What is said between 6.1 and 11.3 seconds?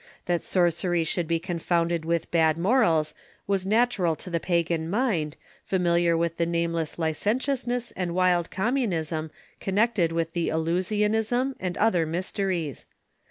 with the nameless licentiousness and wild communism connected with the Eleusinian